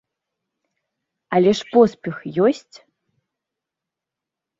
Але 1.37 1.51
ж 1.59 1.67
поспех 1.75 2.15
ёсць? 2.47 2.77